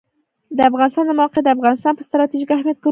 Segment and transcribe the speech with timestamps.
[0.57, 2.79] د افغانستان د موقعیت د افغانستان په ستراتیژیک اهمیت کې رول لري.